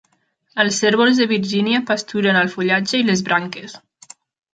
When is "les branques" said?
3.11-3.77